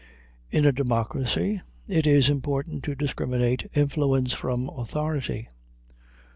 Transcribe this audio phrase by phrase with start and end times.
[0.49, 5.47] In a democracy, it is important to discriminate influence from authority.